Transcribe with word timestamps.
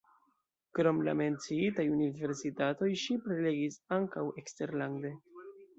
Krom 0.77 1.01
la 1.07 1.13
menciitaj 1.19 1.85
universitatoj 1.97 2.91
ŝi 3.05 3.21
prelegis 3.27 3.81
ankaŭ 4.01 4.29
eksterlande. 4.45 5.19